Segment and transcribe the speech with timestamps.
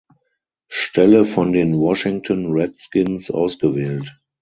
[0.67, 4.19] Stelle von den Washington Redskins ausgewählt.